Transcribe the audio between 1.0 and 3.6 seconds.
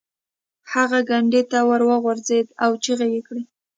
کندې ته وغورځید او چیغې یې کړې.